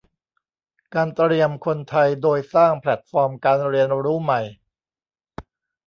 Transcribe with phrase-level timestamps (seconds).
[0.93, 4.41] การเตรียมคนไทยโดยสร้างแพลตฟอร์มการเรียนรู้ใหม่